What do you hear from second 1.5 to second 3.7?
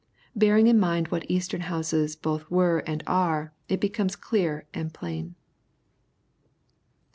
houses both were and are,